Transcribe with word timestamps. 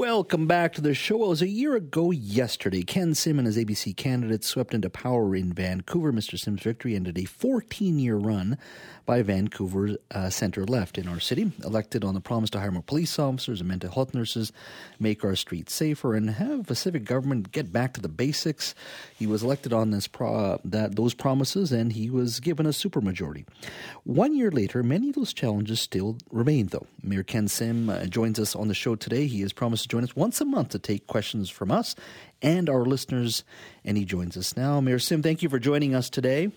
Welcome 0.00 0.46
back 0.46 0.72
to 0.72 0.80
the 0.80 0.94
show. 0.94 1.24
It 1.24 1.28
was 1.28 1.42
a 1.42 1.46
year 1.46 1.76
ago 1.76 2.10
yesterday. 2.10 2.80
Ken 2.84 3.14
Sim 3.14 3.38
and 3.38 3.44
his 3.44 3.58
ABC 3.58 3.94
candidates 3.94 4.46
swept 4.46 4.72
into 4.72 4.88
power 4.88 5.36
in 5.36 5.52
Vancouver. 5.52 6.10
Mr. 6.10 6.38
Sim's 6.38 6.62
victory 6.62 6.96
ended 6.96 7.18
a 7.18 7.26
14 7.26 7.98
year 7.98 8.16
run 8.16 8.56
by 9.04 9.20
Vancouver 9.20 9.96
uh, 10.12 10.30
centre 10.30 10.64
left 10.64 10.96
in 10.96 11.06
our 11.06 11.20
city, 11.20 11.52
elected 11.64 12.02
on 12.04 12.14
the 12.14 12.20
promise 12.20 12.48
to 12.48 12.60
hire 12.60 12.70
more 12.70 12.80
police 12.80 13.18
officers 13.18 13.60
and 13.60 13.68
mental 13.68 13.90
health 13.90 14.14
nurses, 14.14 14.52
make 14.98 15.22
our 15.24 15.34
streets 15.34 15.74
safer, 15.74 16.14
and 16.14 16.30
have 16.30 16.70
a 16.70 16.74
civic 16.74 17.04
government 17.04 17.52
get 17.52 17.70
back 17.70 17.92
to 17.92 18.00
the 18.00 18.08
basics. 18.08 18.74
He 19.18 19.26
was 19.26 19.42
elected 19.42 19.72
on 19.74 19.90
this 19.90 20.06
pro- 20.06 20.60
that 20.64 20.96
those 20.96 21.12
promises, 21.12 21.72
and 21.72 21.92
he 21.92 22.08
was 22.08 22.40
given 22.40 22.64
a 22.66 22.70
supermajority. 22.70 23.44
One 24.04 24.34
year 24.34 24.50
later, 24.50 24.82
many 24.82 25.10
of 25.10 25.16
those 25.16 25.34
challenges 25.34 25.80
still 25.80 26.16
remain, 26.30 26.68
though. 26.68 26.86
Mayor 27.02 27.24
Ken 27.24 27.48
Sim 27.48 27.90
uh, 27.90 28.06
joins 28.06 28.38
us 28.38 28.54
on 28.56 28.68
the 28.68 28.74
show 28.74 28.94
today. 28.94 29.26
He 29.26 29.40
has 29.40 29.52
promised 29.52 29.89
join 29.90 30.04
us 30.04 30.16
once 30.16 30.40
a 30.40 30.44
month 30.44 30.70
to 30.70 30.78
take 30.78 31.06
questions 31.06 31.50
from 31.50 31.70
us 31.70 31.94
and 32.40 32.70
our 32.70 32.84
listeners, 32.84 33.44
and 33.84 33.96
he 33.96 34.04
joins 34.04 34.36
us 34.36 34.56
now. 34.56 34.80
Mayor 34.80 34.98
Sim, 34.98 35.22
thank 35.22 35.42
you 35.42 35.48
for 35.48 35.58
joining 35.58 35.94
us 35.94 36.08
today. 36.08 36.50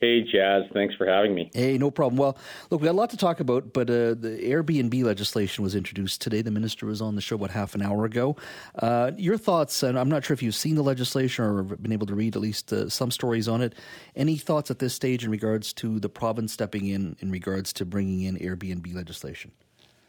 Hey, 0.00 0.22
Jas. 0.22 0.62
Thanks 0.72 0.94
for 0.94 1.08
having 1.08 1.34
me. 1.34 1.50
Hey, 1.52 1.76
no 1.76 1.90
problem. 1.90 2.18
Well, 2.18 2.38
look, 2.70 2.80
we 2.80 2.84
got 2.84 2.92
a 2.92 2.96
lot 2.96 3.10
to 3.10 3.16
talk 3.16 3.40
about, 3.40 3.72
but 3.72 3.90
uh, 3.90 4.14
the 4.14 4.38
Airbnb 4.44 5.02
legislation 5.02 5.64
was 5.64 5.74
introduced 5.74 6.20
today. 6.20 6.40
The 6.40 6.52
minister 6.52 6.86
was 6.86 7.02
on 7.02 7.16
the 7.16 7.20
show 7.20 7.34
about 7.34 7.50
half 7.50 7.74
an 7.74 7.82
hour 7.82 8.04
ago. 8.04 8.36
Uh, 8.76 9.10
your 9.16 9.36
thoughts, 9.36 9.82
and 9.82 9.98
I'm 9.98 10.08
not 10.08 10.24
sure 10.24 10.34
if 10.34 10.42
you've 10.42 10.54
seen 10.54 10.76
the 10.76 10.84
legislation 10.84 11.44
or 11.44 11.64
been 11.64 11.92
able 11.92 12.06
to 12.06 12.14
read 12.14 12.36
at 12.36 12.42
least 12.42 12.72
uh, 12.72 12.88
some 12.88 13.10
stories 13.10 13.48
on 13.48 13.60
it. 13.60 13.74
Any 14.14 14.36
thoughts 14.36 14.70
at 14.70 14.78
this 14.78 14.94
stage 14.94 15.24
in 15.24 15.32
regards 15.32 15.72
to 15.74 15.98
the 15.98 16.08
province 16.08 16.52
stepping 16.52 16.86
in 16.86 17.16
in 17.18 17.32
regards 17.32 17.72
to 17.74 17.84
bringing 17.84 18.20
in 18.20 18.38
Airbnb 18.38 18.94
legislation? 18.94 19.50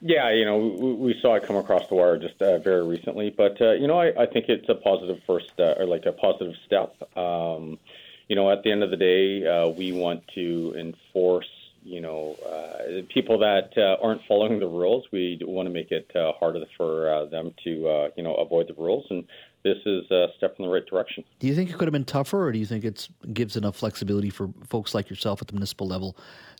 Yeah, 0.02 0.32
you 0.32 0.46
know, 0.46 0.58
we, 0.58 1.20
saw 1.22 1.36
it 1.36 1.44
come 1.44 1.58
across 1.58 1.88
the 1.90 1.96
wire 1.96 2.18
just 2.18 2.42
uh, 2.42 2.58
very 2.60 2.88
recently, 2.88 3.34
but 3.36 3.62
uh, 3.62 3.72
you 3.72 3.86
know, 3.86 4.00
I, 4.00 4.24
I 4.24 4.26
think 4.28 4.46
it's 4.48 4.70
a 4.70 4.76
positive 4.76 5.22
first, 5.28 5.52
uh, 5.60 5.76
or 5.78 5.86
like 5.86 6.06
a 6.06 6.14
positive 6.14 6.54
step. 6.66 6.96
Um, 7.18 7.78
you 8.30 8.36
know, 8.36 8.50
at 8.50 8.64
the 8.64 8.72
end 8.72 8.84
of 8.84 8.92
the 8.92 8.98
day, 8.98 9.46
uh, 9.46 9.68
we 9.70 9.92
want 9.92 10.24
to 10.36 10.74
enforce, 10.78 11.50
you 11.84 12.00
know, 12.00 12.38
uh, 12.48 13.02
people 13.14 13.40
that 13.40 13.72
uh, 13.76 13.98
aren't 14.02 14.22
following 14.26 14.60
the 14.60 14.68
rules. 14.68 15.06
We 15.12 15.40
want 15.42 15.68
to 15.68 15.74
make 15.74 15.92
it 15.92 16.10
uh, 16.16 16.32
harder 16.40 16.64
for 16.78 17.12
uh, 17.12 17.26
them 17.26 17.54
to, 17.66 17.90
uh, 17.90 18.10
you 18.16 18.24
know, 18.24 18.36
avoid 18.36 18.68
the 18.68 18.76
rules. 18.76 19.06
And 19.10 19.26
this 19.64 19.78
is 19.86 20.10
a 20.12 20.28
step 20.38 20.56
in 20.60 20.66
the 20.66 20.72
right 20.72 20.86
direction. 20.86 21.26
Do 21.40 21.48
you 21.48 21.56
think 21.56 21.70
it 21.70 21.78
could 21.78 21.88
have 21.88 21.94
been 21.94 22.06
tougher, 22.06 22.46
or 22.48 22.52
do 22.52 22.60
you 22.60 22.66
think 22.66 22.86
it 22.86 23.10
gives 23.34 23.58
enough 23.58 23.76
flexibility 23.76 24.30
for 24.30 24.50
folks 24.66 24.94
like 24.94 25.10
yourself 25.10 25.42
at 25.42 25.48
the 25.48 25.54
municipal 25.54 25.88
level 25.88 26.16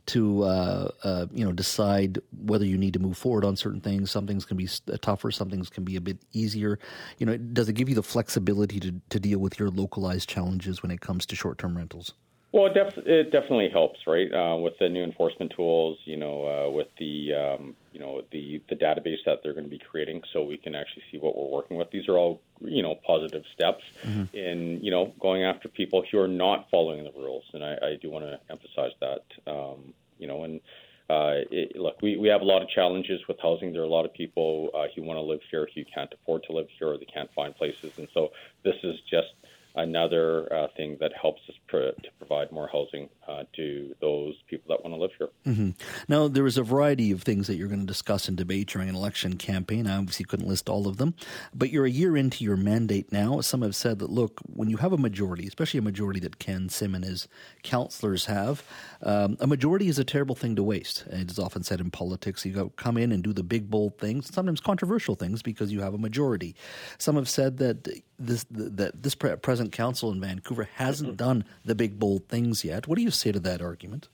to 0.10 0.44
uh, 0.44 0.92
uh, 1.04 1.26
you 1.32 1.46
know 1.46 1.52
decide 1.52 2.20
whether 2.44 2.66
you 2.66 2.78
need 2.78 2.94
to 2.94 3.00
move 3.00 3.18
forward 3.18 3.46
on 3.46 3.56
certain 3.56 3.82
things? 3.82 4.12
Some 4.12 4.28
things 4.28 4.46
can 4.46 4.58
be 4.58 4.68
tougher, 5.02 5.32
some 5.32 5.50
things 5.50 5.70
can 5.70 5.84
be 5.84 5.96
a 5.96 6.02
bit 6.02 6.18
easier. 6.34 6.80
You 7.18 7.26
know, 7.26 7.38
does 7.38 7.70
it 7.70 7.74
give 7.74 7.90
you 7.90 7.96
the 7.96 8.04
flexibility 8.04 8.80
to 8.80 8.94
to 9.10 9.20
deal 9.20 9.40
with 9.40 9.60
your 9.60 9.70
localized 9.70 10.30
challenges 10.30 10.82
when 10.82 10.92
it 10.92 11.02
comes 11.02 11.26
to 11.28 11.36
short 11.36 11.58
term 11.58 11.78
rentals? 11.78 12.14
Well, 12.52 12.66
it, 12.66 12.74
def- 12.74 13.06
it 13.06 13.32
definitely 13.32 13.70
helps, 13.70 14.00
right? 14.08 14.32
Uh, 14.34 14.58
with 14.58 14.74
the 14.80 14.90
new 14.90 15.04
enforcement 15.04 15.54
tools, 15.56 16.00
you 16.06 16.18
know, 16.18 16.48
uh, 16.48 16.72
with 16.72 16.88
the 16.98 17.34
um, 17.34 17.76
you 17.92 18.00
know 18.00 18.24
the 18.32 18.60
the 18.70 18.76
database 18.76 19.20
that 19.28 19.42
they're 19.44 19.54
going 19.54 19.66
to 19.66 19.70
be 19.70 19.78
creating, 19.78 20.24
so 20.34 20.44
we 20.44 20.58
can 20.58 20.74
actually 20.74 21.04
see 21.12 21.20
what 21.20 21.38
we're 21.38 21.48
working 21.50 21.78
with. 21.78 21.92
These 21.92 22.08
are 22.10 22.18
all 22.18 22.42
you 22.62 22.82
know 22.82 22.96
positive 23.06 23.44
steps 23.54 23.84
mm-hmm. 24.04 24.36
in 24.36 24.84
you 24.84 24.90
know 24.90 25.14
going 25.20 25.44
after 25.44 25.68
people 25.68 26.04
who 26.12 26.18
are 26.18 26.28
not 26.28 26.68
following 26.72 27.04
the 27.04 27.12
rules, 27.12 27.44
and 27.54 27.64
I, 27.64 27.74
I 27.84 27.96
do 28.02 28.10
want 28.10 28.26
to 28.26 28.40
emphasize 28.50 28.94
that. 29.00 29.24
Um, 29.46 29.94
you 30.18 30.28
know, 30.28 30.44
and 30.44 30.60
uh, 31.08 31.46
it, 31.52 31.76
look, 31.76 32.02
we, 32.02 32.18
we 32.18 32.30
have 32.30 32.42
a 32.42 32.46
lot 32.46 32.64
of 32.64 32.70
challenges 32.70 33.22
with 33.28 33.38
housing. 33.42 33.74
There 33.74 33.82
are 33.82 33.86
a 33.86 33.90
lot 33.90 34.06
of 34.06 34.14
people 34.14 34.70
uh, 34.74 34.86
who 34.96 35.04
want 35.04 35.18
to 35.18 35.22
live 35.22 35.40
here 35.52 35.68
who 35.76 35.84
can't 35.94 36.12
afford 36.14 36.44
to 36.44 36.54
live 36.54 36.68
here 36.80 36.90
or 36.90 36.98
they 36.98 37.06
can't 37.06 37.30
find 37.36 37.56
places, 37.56 37.92
and 37.98 38.08
so 38.12 38.30
this 38.64 38.76
is 38.84 38.96
just 39.08 39.28
another 39.76 40.52
uh, 40.54 40.68
thing 40.76 40.98
that 41.00 41.12
helps 41.20 41.42
us 41.50 41.56
pr- 41.68 41.78
to 41.78 42.10
provide 42.18 42.52
more 42.52 42.70
housing 42.72 43.10
uh, 43.28 43.44
to 43.56 43.96
those 44.02 44.36
people 44.50 44.66
that 44.70 44.84
want 44.84 44.96
to 44.96 45.02
live 45.02 45.12
here. 45.18 45.30
Mm-hmm. 45.46 45.70
Now, 46.08 46.28
there 46.28 46.48
is 46.48 46.58
a 46.58 46.64
variety 46.64 47.12
of 47.12 47.22
things 47.22 47.48
that 47.48 47.56
you're 47.56 47.68
going 47.68 47.80
to 47.82 47.86
discuss 47.86 48.28
and 48.28 48.36
debate 48.36 48.68
during 48.68 48.90
an 48.90 48.96
election 48.96 49.38
campaign. 49.38 49.88
I 49.88 49.98
obviously 49.98 50.26
couldn't 50.26 50.48
list 50.48 50.70
all 50.70 50.88
of 50.88 50.98
them, 50.98 51.14
but 51.54 51.70
you're 51.70 51.86
a 51.86 51.90
year 51.90 52.18
into 52.18 52.44
your 52.44 52.58
mandate 52.58 53.12
now. 53.12 53.42
Some 53.42 53.62
have 53.62 53.76
said 53.76 54.00
that, 54.00 54.10
look, 54.10 54.42
when 54.46 54.70
you 54.70 54.78
have 54.78 54.94
a 54.94 54.98
majority, 54.98 55.48
especially 55.48 55.78
a 55.78 55.84
majority 55.84 56.20
that 56.22 56.40
Ken 56.40 56.70
Sim 56.70 56.96
and 56.96 57.06
his 57.06 57.28
councillors 57.64 58.26
have, 58.26 58.64
um, 59.04 59.38
a 59.40 59.48
majority 59.48 59.88
is 59.88 60.00
a 60.00 60.04
terrible 60.04 60.36
thing 60.36 60.56
to 60.56 60.64
waste. 60.64 61.06
It 61.08 61.32
is 61.32 61.40
often 61.40 61.64
said 61.64 61.80
in 61.80 61.92
politics, 61.92 62.46
you 62.46 62.54
go 62.54 62.70
come 62.70 62.98
in 62.98 63.12
and 63.12 63.24
do 63.24 63.34
the 63.34 63.44
big, 63.44 63.70
bold 63.70 63.98
things, 63.98 64.34
sometimes 64.34 64.60
controversial 64.60 65.16
things, 65.16 65.42
because 65.42 65.72
you 65.72 65.82
have 65.82 65.94
a 65.94 65.98
majority. 65.98 66.56
Some 66.98 67.16
have 67.16 67.30
said 67.30 67.58
that 67.58 68.02
this 68.20 68.46
that 68.50 69.02
this 69.02 69.16
present 69.16 69.72
council 69.72 70.12
in 70.12 70.20
Vancouver 70.22 70.70
hasn't 70.76 71.18
done 71.18 71.46
the 71.66 71.76
big, 71.76 72.00
bold 72.00 72.28
things 72.28 72.64
yet. 72.64 72.88
What 72.88 72.98
do 72.98 73.04
you 73.04 73.12
say 73.12 73.32
to 73.32 73.40
that 73.40 73.62
argument? 73.62 74.08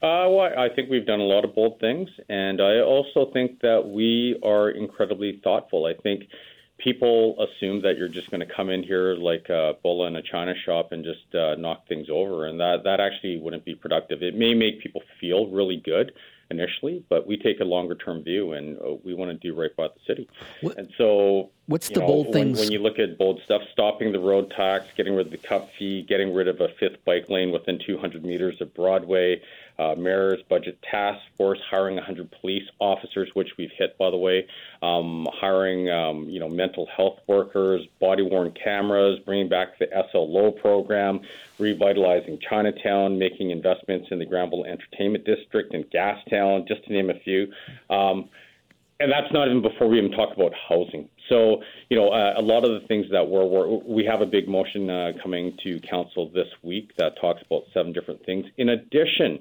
Uh, 0.00 0.30
well, 0.30 0.52
I 0.56 0.68
think 0.68 0.90
we've 0.90 1.06
done 1.06 1.18
a 1.18 1.24
lot 1.24 1.44
of 1.44 1.56
bold 1.56 1.80
things, 1.80 2.08
and 2.28 2.60
I 2.60 2.80
also 2.80 3.30
think 3.32 3.60
that 3.62 3.88
we 3.88 4.38
are 4.44 4.70
incredibly 4.70 5.40
thoughtful. 5.42 5.86
I 5.86 5.94
think 6.00 6.22
people 6.78 7.34
assume 7.42 7.82
that 7.82 7.98
you're 7.98 8.08
just 8.08 8.30
going 8.30 8.46
to 8.46 8.54
come 8.54 8.70
in 8.70 8.84
here 8.84 9.16
like 9.16 9.48
a 9.48 9.72
bull 9.82 10.06
in 10.06 10.14
a 10.14 10.22
china 10.22 10.54
shop 10.64 10.92
and 10.92 11.04
just 11.04 11.34
uh, 11.34 11.56
knock 11.56 11.88
things 11.88 12.06
over, 12.10 12.46
and 12.46 12.60
that 12.60 12.84
that 12.84 13.00
actually 13.00 13.38
wouldn't 13.38 13.64
be 13.64 13.74
productive. 13.74 14.22
It 14.22 14.36
may 14.36 14.54
make 14.54 14.80
people 14.80 15.02
feel 15.20 15.48
really 15.48 15.82
good 15.84 16.12
initially, 16.50 17.04
but 17.08 17.26
we 17.26 17.36
take 17.36 17.60
a 17.60 17.64
longer 17.64 17.94
term 17.96 18.22
view, 18.22 18.52
and 18.52 18.78
uh, 18.78 18.94
we 19.04 19.14
want 19.14 19.30
to 19.30 19.36
do 19.36 19.58
right 19.60 19.74
by 19.76 19.88
the 19.88 20.00
city. 20.06 20.28
What, 20.60 20.78
and 20.78 20.88
so, 20.96 21.50
what's 21.68 21.88
the 21.88 22.00
know, 22.00 22.06
bold 22.06 22.26
when, 22.26 22.32
things? 22.32 22.58
When 22.58 22.72
you 22.72 22.80
look 22.80 22.98
at 22.98 23.16
bold 23.16 23.40
stuff, 23.44 23.62
stopping 23.72 24.10
the 24.10 24.18
road 24.18 24.50
tax, 24.56 24.86
getting 24.96 25.14
rid 25.14 25.26
of 25.26 25.32
the 25.32 25.38
cup 25.38 25.70
fee, 25.78 26.02
getting 26.02 26.34
rid 26.34 26.48
of 26.48 26.60
a 26.60 26.68
fifth 26.80 27.04
bike 27.04 27.28
lane 27.28 27.52
within 27.52 27.78
200 27.78 28.24
meters 28.24 28.60
of 28.60 28.74
Broadway, 28.74 29.40
uh, 29.78 29.94
mayor's 29.94 30.42
budget 30.48 30.82
task 30.82 31.20
force 31.36 31.60
hiring 31.70 31.94
100 31.94 32.30
police 32.40 32.68
officers, 32.80 33.30
which 33.34 33.56
we've 33.56 33.70
hit, 33.78 33.96
by 33.96 34.10
the 34.10 34.16
way, 34.16 34.46
um, 34.82 35.28
hiring 35.32 35.88
um, 35.88 36.24
you 36.24 36.40
know 36.40 36.48
mental 36.48 36.86
health 36.86 37.20
workers, 37.28 37.86
body 38.00 38.22
worn 38.22 38.50
cameras, 38.52 39.20
bringing 39.20 39.48
back 39.48 39.78
the 39.78 39.88
SLO 40.10 40.50
program, 40.50 41.20
revitalizing 41.58 42.38
Chinatown, 42.40 43.18
making 43.18 43.50
investments 43.50 44.08
in 44.10 44.18
the 44.18 44.26
Granville 44.26 44.64
Entertainment 44.64 45.24
District 45.24 45.72
and 45.74 45.84
Gastown, 45.90 46.66
just 46.66 46.84
to 46.84 46.92
name 46.92 47.10
a 47.10 47.18
few. 47.20 47.52
Um, 47.88 48.28
and 49.00 49.12
that's 49.12 49.32
not 49.32 49.48
even 49.48 49.62
before 49.62 49.88
we 49.88 49.98
even 49.98 50.10
talk 50.10 50.34
about 50.34 50.52
housing. 50.68 51.08
So, 51.28 51.62
you 51.88 51.96
know, 51.96 52.08
uh, 52.08 52.34
a 52.36 52.42
lot 52.42 52.64
of 52.64 52.80
the 52.80 52.86
things 52.88 53.06
that 53.12 53.28
we're, 53.28 53.44
we're 53.44 53.68
we 53.68 54.04
have 54.04 54.20
a 54.20 54.26
big 54.26 54.48
motion 54.48 54.90
uh, 54.90 55.12
coming 55.22 55.56
to 55.62 55.78
council 55.80 56.30
this 56.34 56.48
week 56.62 56.90
that 56.98 57.12
talks 57.20 57.40
about 57.46 57.62
seven 57.72 57.92
different 57.92 58.24
things. 58.26 58.46
In 58.56 58.70
addition 58.70 59.38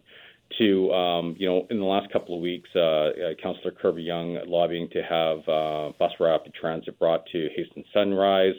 to, 0.60 0.92
um, 0.94 1.36
you 1.38 1.48
know, 1.48 1.68
in 1.70 1.80
the 1.80 1.86
last 1.86 2.12
couple 2.14 2.36
of 2.36 2.42
weeks, 2.42 2.70
uh, 2.76 2.80
uh, 2.80 3.12
Councillor 3.42 3.72
Kirby-Yung 3.72 4.40
lobbying 4.48 4.90
to 4.92 5.02
have 5.02 5.40
uh, 5.50 5.92
bus 5.98 6.12
rapid 6.20 6.54
transit 6.54 6.98
brought 7.00 7.26
to 7.32 7.50
Hastings 7.56 7.88
Sunrise. 7.94 8.56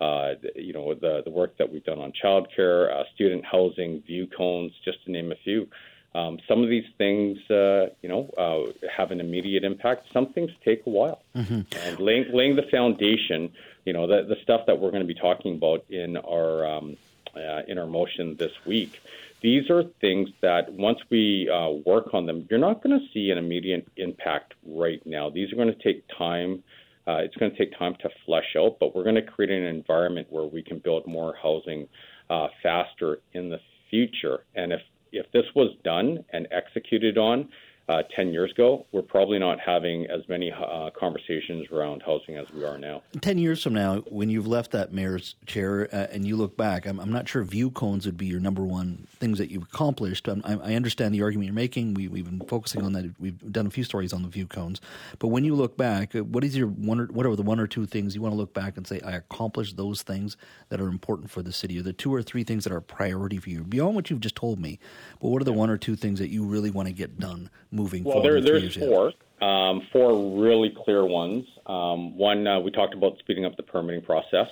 Uh, 0.00 0.34
you 0.54 0.72
know, 0.72 0.94
the 0.94 1.22
the 1.24 1.30
work 1.30 1.56
that 1.58 1.72
we've 1.72 1.84
done 1.84 1.98
on 1.98 2.12
childcare, 2.22 2.92
uh, 2.92 3.04
student 3.14 3.44
housing, 3.44 4.02
view 4.06 4.26
cones, 4.36 4.72
just 4.84 5.02
to 5.04 5.12
name 5.12 5.32
a 5.32 5.36
few. 5.44 5.66
Um, 6.14 6.38
some 6.46 6.62
of 6.62 6.68
these 6.68 6.84
things, 6.98 7.38
uh, 7.50 7.86
you 8.02 8.08
know, 8.08 8.28
uh, 8.36 8.88
have 8.94 9.10
an 9.12 9.20
immediate 9.20 9.64
impact. 9.64 10.08
Some 10.12 10.32
things 10.32 10.50
take 10.64 10.82
a 10.86 10.90
while. 10.90 11.22
Mm-hmm. 11.34 11.60
And 11.86 11.98
laying, 11.98 12.26
laying 12.32 12.56
the 12.56 12.66
foundation, 12.70 13.50
you 13.86 13.94
know, 13.94 14.06
the, 14.06 14.24
the 14.28 14.36
stuff 14.42 14.66
that 14.66 14.78
we're 14.78 14.90
going 14.90 15.06
to 15.06 15.14
be 15.14 15.18
talking 15.18 15.54
about 15.56 15.84
in 15.88 16.18
our 16.18 16.66
um, 16.66 16.96
uh, 17.34 17.62
in 17.66 17.78
our 17.78 17.86
motion 17.86 18.36
this 18.36 18.52
week 18.66 19.00
these 19.42 19.68
are 19.70 19.82
things 20.00 20.30
that 20.40 20.72
once 20.72 21.00
we 21.10 21.50
uh, 21.50 21.70
work 21.84 22.14
on 22.14 22.26
them, 22.26 22.46
you're 22.48 22.60
not 22.60 22.82
going 22.82 22.98
to 22.98 23.04
see 23.12 23.30
an 23.30 23.38
immediate 23.38 23.86
impact 23.96 24.54
right 24.64 25.04
now. 25.04 25.28
These 25.28 25.52
are 25.52 25.56
going 25.56 25.74
to 25.74 25.82
take 25.82 26.04
time. 26.16 26.62
Uh, 27.06 27.16
it's 27.16 27.34
going 27.34 27.50
to 27.50 27.58
take 27.58 27.76
time 27.76 27.96
to 28.02 28.08
flesh 28.24 28.54
out, 28.56 28.76
but 28.78 28.94
we're 28.94 29.02
going 29.02 29.16
to 29.16 29.22
create 29.22 29.50
an 29.50 29.64
environment 29.64 30.28
where 30.30 30.44
we 30.44 30.62
can 30.62 30.78
build 30.78 31.06
more 31.08 31.34
housing 31.42 31.88
uh, 32.30 32.46
faster 32.62 33.18
in 33.32 33.50
the 33.50 33.58
future. 33.90 34.44
And 34.54 34.72
if 34.72 34.80
if 35.12 35.30
this 35.32 35.44
was 35.54 35.70
done 35.84 36.24
and 36.32 36.48
executed 36.50 37.18
on, 37.18 37.48
uh, 37.88 38.02
10 38.14 38.32
years 38.32 38.50
ago, 38.52 38.86
we're 38.92 39.02
probably 39.02 39.38
not 39.38 39.58
having 39.58 40.06
as 40.06 40.26
many 40.28 40.52
uh, 40.52 40.90
conversations 40.98 41.66
around 41.72 42.02
housing 42.02 42.36
as 42.36 42.50
we 42.52 42.64
are 42.64 42.78
now. 42.78 43.02
10 43.20 43.38
years 43.38 43.62
from 43.62 43.74
now, 43.74 43.98
when 44.08 44.30
you've 44.30 44.46
left 44.46 44.70
that 44.70 44.92
mayor's 44.92 45.34
chair 45.46 45.88
uh, 45.92 46.06
and 46.12 46.26
you 46.26 46.36
look 46.36 46.56
back, 46.56 46.86
I'm, 46.86 47.00
I'm, 47.00 47.12
not 47.12 47.28
sure 47.28 47.42
view 47.42 47.70
cones 47.70 48.06
would 48.06 48.16
be 48.16 48.26
your 48.26 48.40
number 48.40 48.62
one 48.62 49.06
things 49.18 49.38
that 49.38 49.50
you've 49.50 49.64
accomplished. 49.64 50.28
I, 50.28 50.40
I 50.44 50.74
understand 50.74 51.12
the 51.12 51.22
argument 51.22 51.46
you're 51.46 51.54
making. 51.54 51.94
We, 51.94 52.04
have 52.04 52.24
been 52.24 52.46
focusing 52.46 52.82
on 52.82 52.92
that. 52.92 53.14
We've 53.18 53.38
done 53.52 53.66
a 53.66 53.70
few 53.70 53.84
stories 53.84 54.12
on 54.12 54.22
the 54.22 54.28
view 54.28 54.46
cones. 54.46 54.80
But 55.18 55.28
when 55.28 55.44
you 55.44 55.54
look 55.54 55.76
back, 55.76 56.14
uh, 56.14 56.22
what 56.24 56.44
is 56.44 56.56
your 56.56 56.68
one 56.68 57.00
or, 57.00 57.06
what 57.06 57.26
are 57.26 57.34
the 57.34 57.42
one 57.42 57.58
or 57.58 57.66
two 57.66 57.86
things 57.86 58.14
you 58.14 58.22
want 58.22 58.32
to 58.32 58.38
look 58.38 58.54
back 58.54 58.76
and 58.76 58.86
say, 58.86 59.00
I 59.00 59.12
accomplished 59.12 59.76
those 59.76 60.02
things 60.02 60.36
that 60.68 60.80
are 60.80 60.88
important 60.88 61.30
for 61.30 61.42
the 61.42 61.52
city? 61.52 61.78
Are 61.80 61.82
the 61.82 61.92
two 61.92 62.14
or 62.14 62.22
three 62.22 62.44
things 62.44 62.64
that 62.64 62.72
are 62.72 62.78
a 62.78 62.82
priority 62.82 63.38
for 63.38 63.50
you 63.50 63.64
beyond 63.64 63.96
what 63.96 64.08
you've 64.08 64.20
just 64.20 64.36
told 64.36 64.60
me? 64.60 64.78
But 65.20 65.28
what 65.28 65.42
are 65.42 65.44
the 65.44 65.52
one 65.52 65.68
or 65.68 65.76
two 65.76 65.96
things 65.96 66.20
that 66.20 66.30
you 66.30 66.44
really 66.44 66.70
want 66.70 66.86
to 66.86 66.94
get 66.94 67.18
done? 67.18 67.50
Moving 67.72 68.04
well, 68.04 68.22
forward? 68.22 68.34
Well, 68.34 68.42
there, 68.42 68.60
there's 68.60 68.76
four. 68.76 69.12
Um, 69.40 69.82
four 69.92 70.40
really 70.40 70.72
clear 70.84 71.04
ones. 71.04 71.44
Um, 71.66 72.16
one, 72.16 72.46
uh, 72.46 72.60
we 72.60 72.70
talked 72.70 72.94
about 72.94 73.18
speeding 73.18 73.44
up 73.44 73.56
the 73.56 73.64
permitting 73.64 74.02
process. 74.02 74.46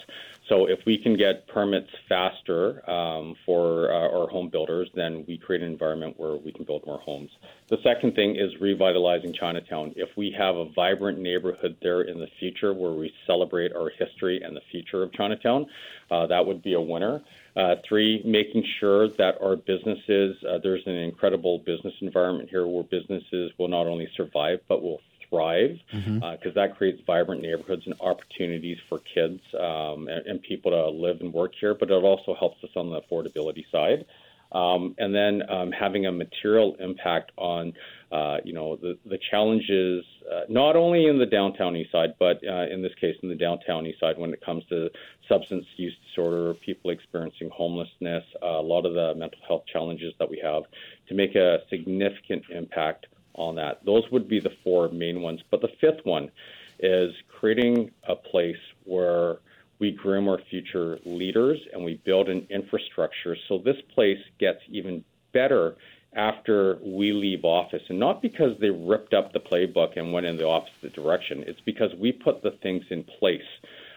So 0.50 0.67
if 0.67 0.81
we 0.85 0.99
can 0.99 1.17
get 1.17 1.47
permits 1.47 1.91
faster 2.08 2.82
um, 2.91 3.37
for 3.47 3.93
uh, 3.93 4.19
our 4.19 4.29
home 4.29 4.49
builders, 4.49 4.91
then 4.97 5.25
we 5.29 5.38
create 5.38 5.62
an 5.62 5.70
environment 5.70 6.19
where 6.19 6.35
we 6.35 6.50
can 6.50 6.64
build 6.64 6.85
more 6.85 6.99
homes. 6.99 7.31
The 7.69 7.76
second 7.85 8.17
thing 8.17 8.35
is 8.35 8.61
revitalizing 8.61 9.32
Chinatown. 9.32 9.93
If 9.94 10.08
we 10.17 10.35
have 10.37 10.56
a 10.56 10.64
vibrant 10.75 11.20
neighborhood 11.20 11.76
there 11.81 12.00
in 12.00 12.19
the 12.19 12.26
future 12.41 12.75
where 12.75 12.91
we 12.91 13.12
celebrate 13.29 13.73
our 13.76 13.91
history 13.91 14.43
and 14.43 14.56
the 14.56 14.61
future 14.73 15.05
of 15.05 15.12
Chinatown, 15.12 15.67
uh, 16.11 16.26
that 16.26 16.44
would 16.44 16.64
be 16.64 16.75
a 16.75 16.81
winner. 16.81 17.23
Uh, 17.55 17.76
three, 17.88 18.20
making 18.25 18.64
sure 18.81 19.08
that 19.08 19.37
our 19.41 19.55
businesses, 19.55 20.37
uh, 20.49 20.58
there's 20.64 20.82
an 20.87 20.97
incredible 20.97 21.58
business 21.61 21.94
environment 22.00 22.49
here 22.50 22.67
where 22.67 22.82
businesses 22.82 23.52
will 23.56 23.69
not 23.69 23.87
only 23.87 24.08
survive 24.17 24.58
but 24.69 24.82
will 24.82 25.00
thrive 25.31 25.79
because 25.87 26.05
mm-hmm. 26.05 26.23
uh, 26.23 26.53
that 26.55 26.77
creates 26.77 27.00
vibrant 27.06 27.41
neighborhoods 27.41 27.82
and 27.87 27.94
opportunities 28.00 28.79
for 28.88 28.99
kids 29.15 29.41
um, 29.59 30.09
and, 30.09 30.27
and, 30.27 30.43
people 30.43 30.71
to 30.73 30.88
live 30.91 31.21
and 31.21 31.32
work 31.32 31.53
here. 31.59 31.75
But 31.75 31.91
it 31.91 31.94
also 31.94 32.35
helps 32.35 32.62
us 32.65 32.71
on 32.77 32.91
the 32.91 33.00
affordability 33.00 33.65
side. 33.71 34.05
Um, 34.53 34.97
and 34.99 35.15
then 35.15 35.49
um, 35.49 35.71
having 35.71 36.06
a 36.06 36.12
material 36.12 36.75
impact 36.81 37.31
on, 37.37 37.73
uh, 38.11 38.38
you 38.44 38.53
know, 38.53 38.75
the, 38.75 38.99
the 39.06 39.19
challenges 39.31 40.05
uh, 40.31 40.41
not 40.49 40.75
only 40.77 41.06
in 41.06 41.19
the 41.19 41.27
downtown 41.27 41.76
east 41.76 41.93
side, 41.93 42.15
but 42.19 42.41
uh, 42.47 42.67
in 42.67 42.83
this 42.83 42.93
case 43.00 43.17
in 43.23 43.29
the 43.29 43.37
downtown 43.37 43.87
east 43.87 44.00
side 44.00 44.19
when 44.19 44.33
it 44.33 44.44
comes 44.44 44.65
to 44.69 44.91
substance 45.29 45.65
use 45.76 45.94
disorder, 46.09 46.55
people 46.55 46.91
experiencing 46.91 47.49
homelessness, 47.53 48.25
uh, 48.43 48.47
a 48.47 48.62
lot 48.62 48.85
of 48.87 48.94
the 48.94 49.15
mental 49.15 49.38
health 49.47 49.62
challenges 49.73 50.12
that 50.19 50.29
we 50.29 50.41
have, 50.43 50.65
to 51.09 51.15
make 51.15 51.37
a 51.37 51.59
significant 51.69 52.43
impact 52.50 53.06
on 53.35 53.56
that. 53.56 53.85
Those 53.85 54.05
would 54.11 54.29
be 54.29 54.41
the 54.41 54.53
four 54.62 54.88
main 54.88 55.23
ones. 55.23 55.41
But 55.50 55.61
the 55.61 55.71
fifth 55.81 56.05
one 56.05 56.31
is 56.79 57.15
creating 57.29 57.91
a 58.09 58.17
place 58.17 58.56
where 58.85 59.38
we 59.79 59.91
groom 59.91 60.29
our 60.29 60.41
future 60.50 60.99
leaders 61.05 61.59
and 61.73 61.85
we 61.85 61.94
build 62.05 62.29
an 62.29 62.47
infrastructure 62.50 63.37
so 63.49 63.59
this 63.59 63.77
place 63.94 64.19
gets 64.38 64.61
even 64.69 65.05
better 65.32 65.77
after 66.12 66.79
we 66.82 67.12
leave 67.12 67.44
office. 67.44 67.82
And 67.88 67.99
not 67.99 68.21
because 68.21 68.59
they 68.61 68.71
ripped 68.71 69.15
up 69.15 69.33
the 69.33 69.41
playbook 69.41 69.97
and 69.97 70.12
went 70.12 70.26
in 70.26 70.37
the 70.37 70.47
opposite 70.47 70.93
direction, 70.93 71.44
it's 71.47 71.61
because 71.61 71.94
we 71.99 72.12
put 72.12 72.43
the 72.43 72.53
things 72.62 72.85
in 72.91 73.05
place 73.05 73.41